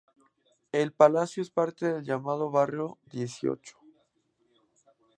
[0.71, 3.77] El palacio es parte del llamado Barrio Dieciocho.